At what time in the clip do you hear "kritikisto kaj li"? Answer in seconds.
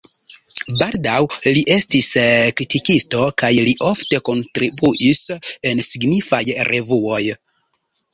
2.61-3.73